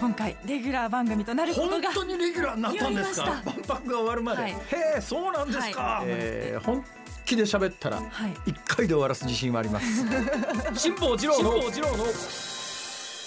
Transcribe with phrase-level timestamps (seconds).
[0.00, 3.42] 今回レギュラー番組となること本が当にレギュラーになったんですか？
[3.44, 4.52] 万博が終わるまで、はい。
[4.52, 4.56] へ
[4.98, 6.04] えそうなんですか、はい。
[6.06, 6.84] えー本
[7.24, 8.34] 気で喋ったらはい。
[8.46, 9.86] 一回で終わらす自信はあります。
[10.74, 11.50] 辛坊治郎の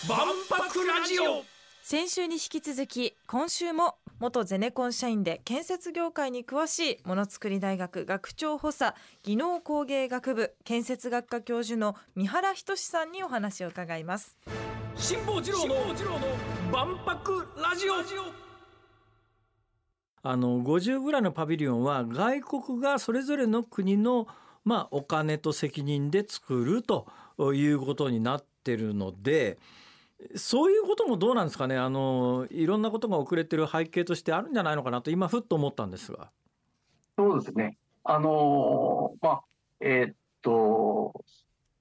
[0.08, 1.44] 万博ラジオ。
[1.84, 14.38] 先週に引き続き今週も元ゼネコン社員で建設業界に詳しいものづくり大学学長補佐技能工芸学部建設学科教授の三原仁さんにお話を伺います
[15.02, 15.76] 辛坊治郎の
[16.72, 17.94] 万博ラジオ
[20.22, 24.28] あの50ぐらいのパビリオンは外国がそれぞれの国の
[24.64, 27.08] まあお金と責任で作ると
[27.52, 29.58] いうことになってるので
[30.36, 36.30] そういうこともどうなんですかねあのいろんなことが遅れてる背景としてあるんじゃないのかなと今ふっと思ったんですが。
[37.18, 37.76] そうですね。
[38.04, 39.42] あのーまあ、
[39.80, 41.26] えーっと、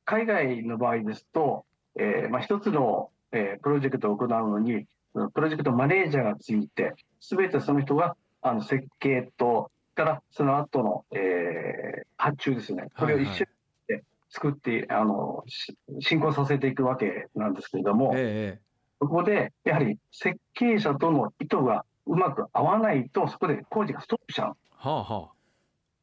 [0.07, 1.67] 海外の場合ですと、
[1.97, 4.87] えーまあ、一つの、えープロジェクトを行うのに、
[5.35, 12.89] プロジェクトマネージャーがついて、すべてその人があの設計と、からその後の、えー発注ですね。
[12.99, 13.47] これを一緒
[13.89, 24.57] に作って、あの、し進行させていくわけなんですけれども、ええそこで、やはり設計者との意図がうまく合わないと、そこで工事がストップしちゃう。
[24.77, 25.31] はあは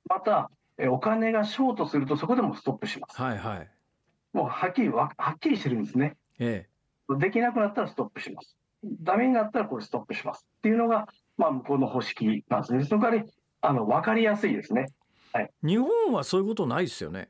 [0.10, 3.20] また、えお金がショートするとそこでもストップします。
[3.22, 3.70] あはいはい
[4.38, 6.16] もうはっきりわ、はっきりしてるんですね。
[6.38, 6.68] え
[7.18, 8.56] できなくなったらストップします。
[9.02, 10.46] ダメになったらこれストップします。
[10.60, 11.08] っていうのが、
[11.38, 12.86] まあ、向こうの方式なんですね。
[12.86, 14.86] その代わり、あの、わかりやすいですね。
[15.36, 17.30] え日本はそういうことないですよね。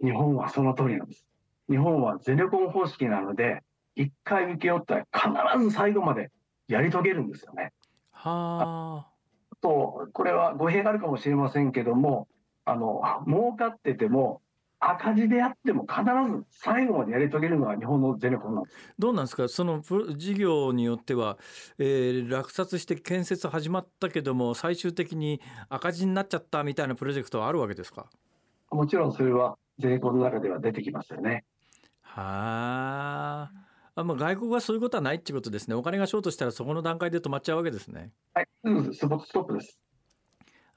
[0.00, 1.26] 日本はその通りなんです。
[1.68, 3.64] 日本はゼネコン方式なので、
[3.96, 6.30] 一回受け負ったら必ず最後まで
[6.68, 7.72] やり遂げるんですよね。
[8.12, 9.08] は
[9.50, 12.28] あと、これは語弊があるかもしれませんけども、
[12.64, 14.40] あの、儲かってても、
[14.80, 18.76] 赤字であっても必ず最後までやり遂げるのが日本のゼネコンなんです。
[18.98, 19.48] どうなんですか？
[19.48, 21.38] その事業によっては、
[21.78, 28.06] えー落札して建設始まったけども最終的に赤字になっちゃったみたいなプロジェクトはあるわけですか？
[28.70, 31.44] もちろんそれはゼネコンの中では出てきますよね。
[32.02, 33.50] はあ
[33.94, 39.78] あ、まあ、外国はそういうことはないっていうことですねお金がショートしたらそこの段階で止まっちゃうわけですねはい、うん、スポットストップです。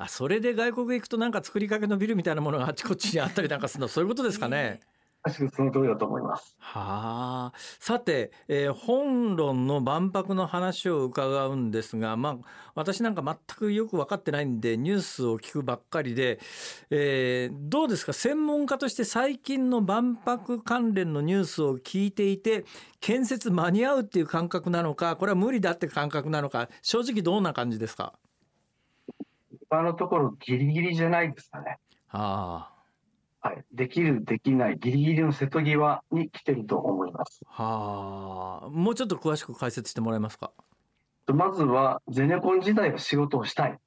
[0.03, 4.79] あそれで外国行くとなんか作りかけのビルみたいなものがあっちこっちにあったりなんかするのそういうことですかね？
[5.23, 6.55] 確かにその通りだと思います。
[6.57, 16.39] はあさて、えー本論の万博の話を伺うんですが、まあ、私なんか全くよく分かってないんでニュースを聞くばっかりで、
[16.89, 18.13] えーどうですか？
[18.13, 22.65] 専門家として最近の万博関連のニュースを聞いていて
[22.99, 28.13] 建設間に合うっていう感覚なのかこれは無理だって感覚なのか正直どんな感じですか？
[29.71, 31.77] 今のところギリギリじゃないですかね。
[32.09, 32.69] は
[33.39, 37.39] はい、できる、できない、ギリギリの瀬戸際に来てると思います。
[37.55, 38.69] あはあ。
[38.69, 40.51] もうちょっと詳しく解説してもらえますか？
[41.27, 43.79] まずは、ゼネコン自体は仕事をしたい。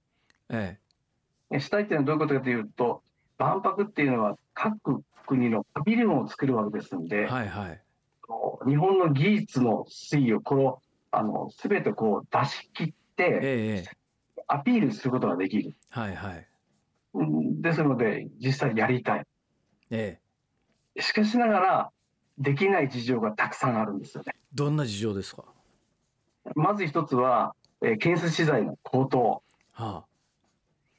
[0.49, 0.79] え
[1.51, 1.61] え。
[1.61, 3.03] したいっていうのはどういうことかというと、
[3.37, 7.81] 万博っていうのは各国のパビリオンを作るわけですのえで、はいはい。
[8.67, 14.04] 日本の技術の推移をこの、あの、すべてこう出し切って、えええ
[14.49, 15.71] アピールすることができる。
[15.97, 16.47] えはいはい
[17.15, 19.25] うんですので、実際やりたい。
[19.91, 20.19] え
[20.97, 21.91] えしかしながら、
[22.39, 24.35] できない事情がたくさんあるんですよね。
[24.53, 25.45] どんな事情ですか？
[26.57, 29.43] まず一つは、えー建設資材の高騰。
[29.73, 30.05] は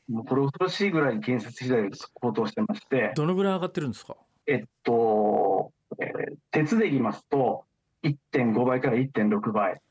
[0.07, 4.15] もうこれ恐ろしいぐらいに建設資材が高騰してましてあ、、どのぐらい上がってるんですか？
[4.47, 7.65] えっと、えー鉄で言いますと、
[8.03, 9.81] 1.5倍から1.6倍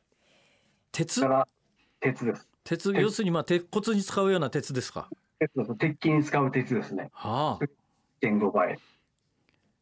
[0.93, 1.20] 鉄？
[1.20, 1.48] から
[2.00, 2.48] 鉄です。
[2.64, 5.08] 鉄鉄要するにまあ鉄骨に使うような鉄ですか？
[5.78, 7.10] 鉄筋に使う鉄ですね。
[7.12, 7.58] は
[8.22, 8.78] 1.5倍。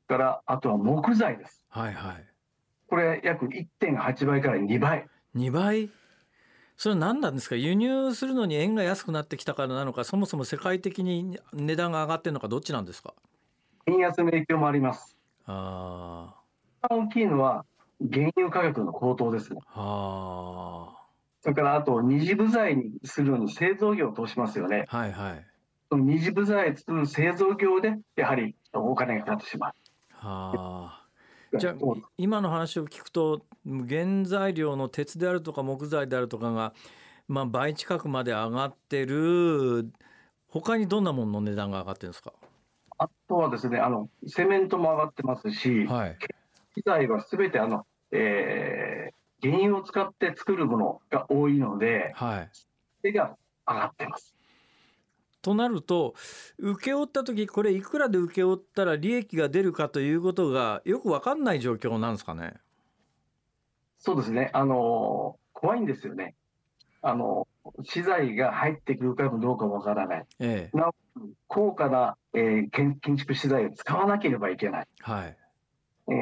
[0.09, 1.65] から、あとは木材です。
[1.70, 2.26] あはいはい
[2.88, 5.06] これ約1.8倍から2倍。
[5.34, 5.91] 2倍？
[6.76, 7.54] それは何なんですか？
[7.54, 13.14] 輸入するのに円が安くなってきたからなのかそもそも世界的に値段が上がってるのかどっちなんですか？
[13.87, 15.16] 円安の影響もあります。
[15.47, 16.34] あ
[16.91, 17.64] 大きいのは
[18.12, 19.60] 原油価格の高騰ですね。
[19.75, 21.01] あは
[21.43, 24.85] それからあと二次部材にするのに製造業を通しますよね。
[24.89, 25.47] あはいはい。
[25.91, 29.73] その二次部材を作る製造業でやはりお金がかかってしまう。
[30.12, 31.03] は
[31.53, 31.59] あ。
[31.59, 31.75] じゃあ
[32.17, 36.75] 今の話を聞くと原材料の鉄であるとか木材であるとかが、
[37.27, 39.91] まあ、倍近くまで上がってる。
[40.49, 42.33] 他にどんなものの値段が上がってるんですか？
[42.99, 46.19] あとはですね、あのセメントも上がってますし、はい。
[46.75, 52.67] 機材はすべてあの、えー原油を使って作るものが多いので、はいそ
[53.03, 53.37] れが
[53.67, 54.35] 上がってます。
[55.43, 56.15] となると
[56.59, 62.55] 請け負った時これいくらで請け負ったら利益が出るかということがよく分かんない状況なんですかね？
[63.99, 64.50] そうですね。
[64.53, 66.35] あの、怖いんですよね。
[67.03, 67.49] あの、
[67.83, 70.27] 資材が入ってくるかもどうかもわからない。
[70.39, 70.94] ええなお
[71.49, 74.89] 高価な、えー建建築資材を使わなければいけない。
[75.00, 75.37] はい
[76.09, 76.12] え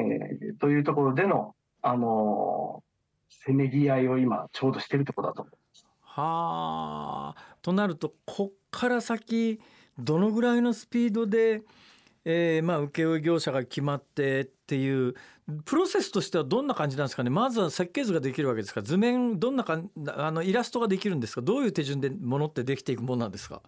[0.55, 2.83] ーというところでの、あの
[3.31, 5.55] せめぎ合いを今、ちょうどしているところだと思う。
[6.01, 7.55] はあ。
[7.61, 9.59] となるとこっから先
[9.97, 11.63] どのぐらいのスピードで、
[12.25, 15.15] えーまあ、請負業者が決まってっていう
[15.65, 17.29] プロセスとしてはどんな感じなんですかね。
[17.29, 18.81] まずは設計図ができるわけですか。
[18.81, 21.41] 図面どんなかんあのイラストができるんですか。
[21.41, 23.61] どういう手順でものってできていくものなんですか。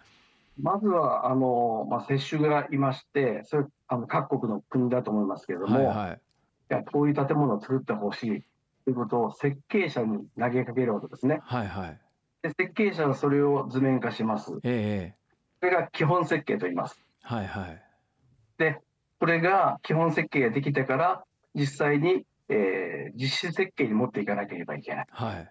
[0.62, 5.96] まずは、あのまあ、接種がいまして、それあの各国の国だと思いますけれども、いはい。
[5.96, 6.22] はい
[6.74, 8.44] やこういう建物を作ってほしい
[8.86, 11.40] ということを設計者に投げかけるわけですね。
[11.44, 12.00] はいはい
[12.42, 14.60] で設計者はそれを図面化します。
[14.64, 15.16] ええ
[15.62, 17.00] それが基本設計と言います。
[17.22, 17.82] はいはい
[18.58, 18.82] で、
[19.20, 21.24] これが基本設計ができてから、
[21.56, 25.06] 実際に、えー実施設計に持っていかなければいけない。
[25.10, 25.50] はい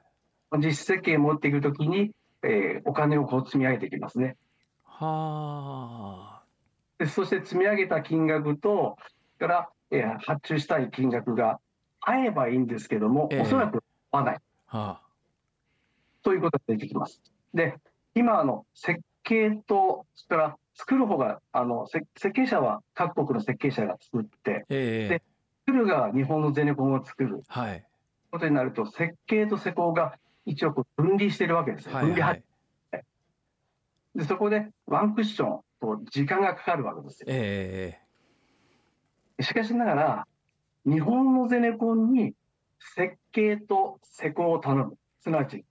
[0.58, 2.12] 実施設計に持っていくときに、
[2.42, 4.36] えーお金をこう積み上げていきますね。
[4.84, 6.42] はあ
[6.98, 8.96] でそして積み上げた金額と、
[9.38, 11.58] それから、えー発注したい金額が
[12.02, 13.40] 合えばいいんですけども、ええ。
[13.40, 14.38] おそらく合わない。
[14.66, 15.00] は
[16.22, 17.20] ということが出てきます。
[17.54, 17.76] で、
[18.14, 25.08] 今、あの設計と、それから作る方が、あのせ設計者は各国の設計者が作って、ええ。
[25.08, 25.22] で
[25.66, 27.42] 作るが日本のゼネコンを作る。
[27.48, 27.84] はい。
[28.30, 31.92] ことになると、設計と施工が一応こう分離してるわけですよ。
[31.92, 32.42] 分離ははい
[32.92, 33.04] はい。
[34.14, 37.26] でそこでワンクッションと時間がかかるわけですよ。
[37.28, 38.00] え
[39.38, 39.42] え。
[39.42, 40.26] しかしながら、
[40.84, 42.34] 日本のゼネコンに
[42.96, 44.98] 設計と施工を頼む。
[45.20, 45.64] すなわち、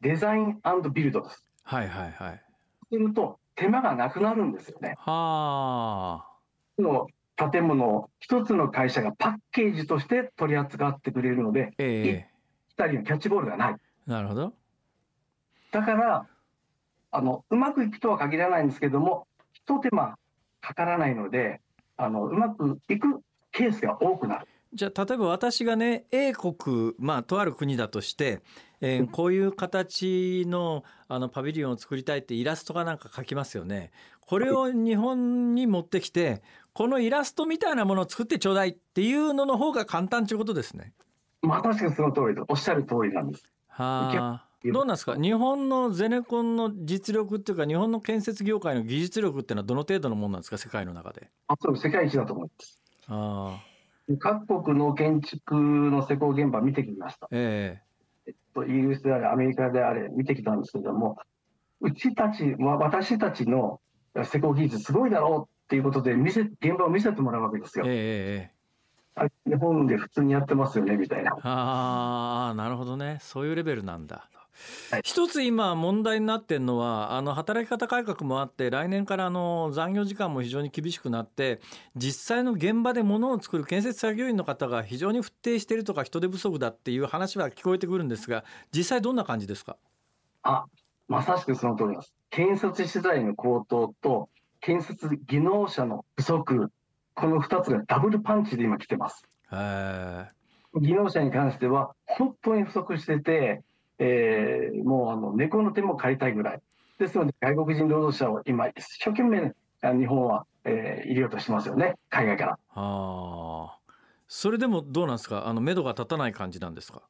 [0.00, 0.60] デザイン
[0.92, 1.44] ビルドです。
[1.64, 2.42] はいはいはい
[2.90, 4.94] すると、手間がなくなるんですよね。
[4.98, 6.28] はあ
[6.76, 7.06] この
[7.50, 12.28] 建物を一つの会社がパッケージとして取り扱ってくれるので、え
[12.76, 13.74] 二人のキャッチボールがない。
[14.06, 14.54] えなるほど
[15.72, 16.28] だから、
[17.10, 20.16] あの、うまくいくとは限らないんですけども、一手間
[20.60, 21.60] かからないので、
[21.96, 23.20] あの、うまくいく
[23.54, 24.46] ケースが多くなる。
[24.72, 28.40] じゃあ例えば私がね A 国まあとある国だとして、
[28.80, 33.92] えーこういう形のあのパビリオンを作りたいってイラストかなんか描きますよね。
[34.20, 36.42] これを日本に持ってきて
[36.72, 40.92] このイラストみたいなものを作ってちょうだいっていうのの方が簡単ということですね。
[41.42, 42.42] まさしくその通り。
[42.48, 43.44] おっしゃる通りなんです。
[43.68, 44.48] はあ。
[44.64, 45.14] どうなんですか？
[45.14, 50.58] 日本のゼネコンの実力っていうか日本の建設業界の技術力っていうのはどの程度のものなんですか？
[50.58, 51.28] 世界の中で。
[51.48, 52.80] あそう世界一だと思います。
[53.08, 57.28] ああ各国の建築の施工現場見てきました。
[57.30, 57.80] え
[58.54, 61.18] とイギリスであれ、アメリカであれ、見てきたんですけれども、
[61.80, 63.80] うちたち、わ私たちの
[64.22, 67.96] 施工技術すごいだろうっていうことで見せ、現場を見せてもらうわけですよえええ。
[67.96, 68.54] えええ
[69.16, 71.36] あ日本で普通にやってますよね、みたいな。
[71.42, 74.28] ああなるほどねそういうレベルなんだ。
[74.90, 81.60] はい一つ今問題になってるのはあの働き方改革もあって来年からあの残業時間も非常に厳しくなって
[81.96, 89.76] 実際の現場で物を作る建設作業員の方が非常に不定しているとか人手不足だっていう話は聞こえてくるんですが実際どんな感じですか？
[90.42, 90.66] あ、
[91.08, 92.14] まさしくその通りです。
[92.30, 94.28] 建設資材の高騰と、
[94.60, 96.70] 建設技能者の不足、
[97.14, 99.22] この2つがダブルパンチで今来てます。
[99.52, 100.30] へ
[100.74, 103.62] 技能者に関しては、本当に不足してて、
[103.98, 106.60] えーもうあの猫の手も借りたいぐらい。
[106.98, 109.52] ですので、外国人労働者を今、一生懸命、
[109.82, 112.52] あ日本は、えー入れようとしてますよね、海外から。
[112.52, 113.78] ああ
[114.28, 115.46] それでもどうなんですか？
[115.46, 117.02] あの目処が立たない感じなんですか？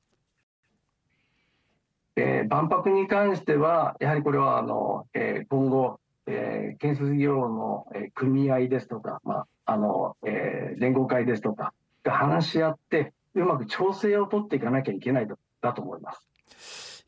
[2.16, 16.26] えー万博に関しては、やはりこれはあの、えー今後、えー建設業の、えー組合ですとか、まああのえー連合会ですとか、が話し合って、うまく調整を取っていかなきゃいけないとだと思います。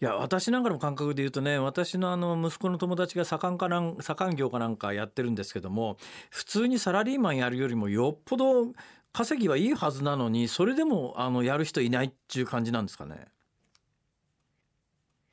[0.01, 5.97] いや私なんかの感覚で言うとね私のあの息子の友達が左官かなん左官業かなんかやってるんですけども
[6.31, 8.73] 普通にサラリーマンやるよりもよっぽど
[9.13, 13.29] 稼ぎはいいはずなのにそれでもあのやる人いないっていう感じなんですかね？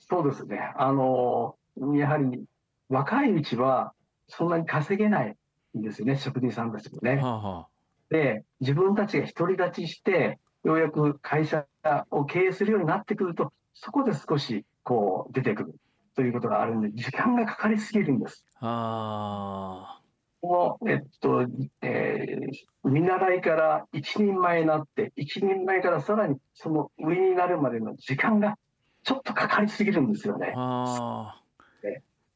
[0.10, 0.60] そうですね。
[0.76, 1.56] あの、
[1.96, 2.44] やはり
[2.90, 3.94] 若いうちは
[4.28, 5.36] そんなに稼げない
[5.78, 7.16] んですよね、職人さんたちもね。
[7.16, 7.68] はあは
[8.10, 11.66] で、自分たちが独り立ちして、ようやく会社
[12.12, 15.76] を経営するようになってくると、そこで少しこう出てくる
[16.16, 18.46] ということがあるんで、時間がかかりすぎるんです。
[18.60, 20.02] ああ
[20.42, 21.44] この、えっと、
[21.82, 28.58] えー見習いから一人前になって、一人前からさらにその上になるまでの時間が
[29.04, 30.54] ちょっとかかりすぎるんですよね。
[30.56, 31.42] あ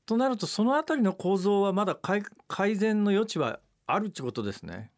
[0.05, 4.89] となるとそのあたりの構造はまだ改改善の余地はあるってことですね。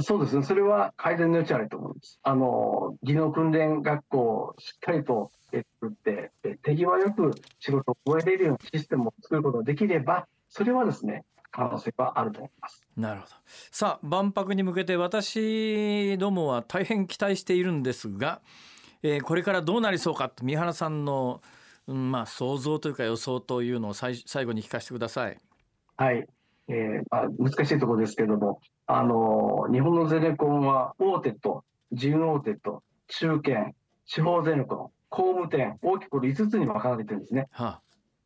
[0.00, 0.42] そうですね。
[0.42, 2.18] それは改善の余地あると思います。
[2.22, 6.32] あの、技能訓練学校をしっかりと作って、
[6.62, 12.82] 手際よく仕事を覚えれるようなシステムを作ることができれば、それはですね、可能性はあると思います。
[12.96, 13.32] なるほど。
[13.70, 18.40] さあ、万博に向けて私どもは大変期待しているんですが、
[19.04, 21.40] えー、これからどうなりそうかと三原さんの、
[21.86, 25.38] うん、まあ想像というか予想というのを最最後に聞かせてください。
[25.96, 26.26] はい。
[26.68, 33.72] えーまあ、難しいところですけれども、あの日本のゼネコンは大手と準大手と中堅、
[34.06, 37.48] 地方ゼネコン、工務店、大きく5つに分かれてるんですね。
[37.50, 37.80] はあ、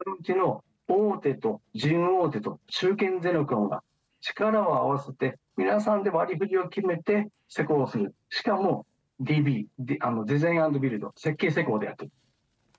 [0.04, 3.82] そのうちの大手と準大手と中堅ゼネコンが
[4.20, 8.14] 力を合わせて、皆さんで割り振りを決めて施工する。
[8.30, 8.86] しかも
[9.20, 9.66] DB、
[10.00, 12.12] あのデザインビルド、設計施工でやってる。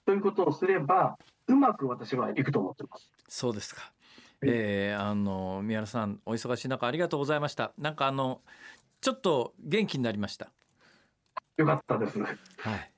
[0.05, 3.11] ということをすれば、うまく私はいくと思ってます。
[3.27, 3.91] そうですか。
[4.41, 7.73] えー、あの宮原さんお忙しい中ありがとうございました。
[7.77, 8.41] なんかあの
[9.01, 10.49] ちょっと元気になりました。
[11.57, 12.19] よかったです。
[12.19, 12.91] はい。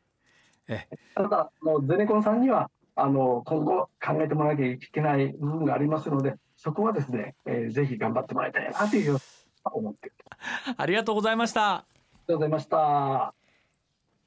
[0.67, 9.17] えただあのゼネコンさんにはあの今後考えてもらわなきゃいけない部分がありますのでそこはですね、えー、ぜひ頑張ってもらいたいなという
[9.65, 10.11] 思って。
[10.77, 11.75] ありがとうございました。
[11.75, 13.40] ありがとうございました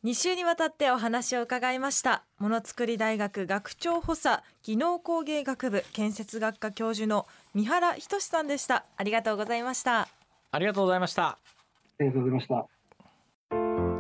[0.04, 2.25] 2週にわたってお話を伺いました。
[2.38, 8.84] ものづくり大学学長補佐技能工芸学部建設学科教授の三原仁さんでした。
[8.99, 10.08] ありがとうございました。
[10.50, 11.28] ありがとうございました。
[11.28, 11.38] あ
[12.00, 12.66] りがとうございました。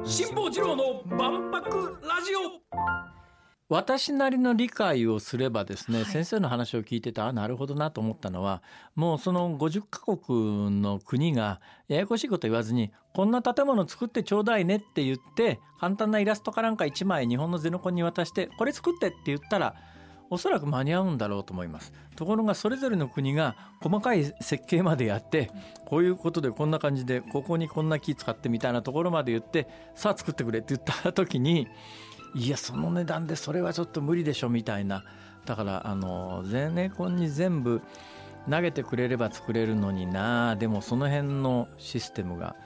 [0.04, 3.23] 辛坊治郎の万博ラジオ
[3.70, 8.62] 私なりの理解をすればですね、はい、先生の話を聞いててあなるほどなと思ったのは
[8.94, 19.74] もうその50カ国の国がややこしいこと言わずにこんな建物作ってちょうだいねって言って簡単なイラストかなんか1枚日本のゼノコンに渡してこれ作ってって言ったら
[20.30, 21.92] おそらく間に合うんだろうと思います。
[22.16, 25.50] ところがそれぞれの国が細かい設計までやって
[25.86, 31.68] こういうことでこんな感じでここにこんな木使ってみたいなところまで言ってさあ作ってくれって言った時に
[32.34, 35.04] いやその値段でそれはちょっと無理でしょみたいな。
[35.46, 37.82] だからあのゼネコンに全部
[38.50, 40.56] 投げてくれれば作れるのにな。
[40.56, 42.56] でもその辺のシステムが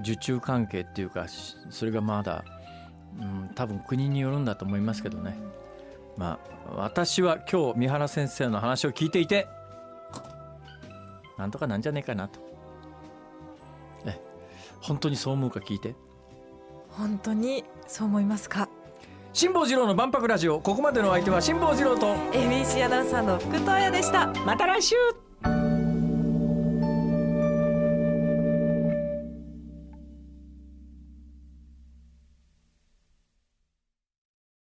[0.00, 1.26] 受注関係っていうか
[1.70, 2.44] それがまだ、
[3.20, 5.38] うん、多分国によるんだと思いますけどね。
[6.16, 9.46] まあ私は今日三原先生の話を聞いていて
[11.38, 12.40] なんとかなんじゃねえかなと。
[14.06, 14.20] え
[14.80, 15.94] 本当にそう思うか聞いて。
[16.88, 18.68] 本当にそう思いますか。
[19.34, 20.60] 辛坊治郎の万博ラジオ。
[20.60, 22.14] ここまでの相手は辛坊治郎と。
[22.30, 24.28] ABC アナウンサーの福藤彩でした。
[24.46, 24.94] また来週。